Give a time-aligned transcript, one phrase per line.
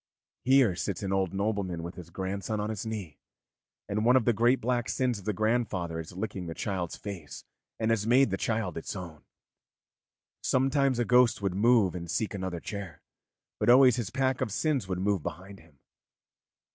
[0.43, 3.19] Here sits an old nobleman with his grandson on his knee,
[3.87, 7.43] and one of the great black sins of the grandfather is licking the child's face
[7.77, 9.23] and has made the child its own.
[10.41, 13.03] Sometimes a ghost would move and seek another chair,
[13.59, 15.77] but always his pack of sins would move behind him.